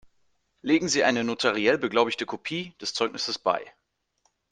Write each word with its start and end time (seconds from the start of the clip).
Legen 0.63 0.89
Sie 0.89 1.03
eine 1.03 1.23
notariell 1.23 1.77
beglaubigte 1.77 2.25
Kopie 2.25 2.73
des 2.81 2.95
Zeugnisses 2.95 3.37
bei. 3.37 3.71